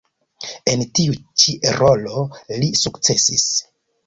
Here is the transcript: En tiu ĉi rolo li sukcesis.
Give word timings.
En 0.71 0.83
tiu 0.99 1.17
ĉi 1.43 1.53
rolo 1.83 2.25
li 2.63 2.71
sukcesis. 2.81 3.47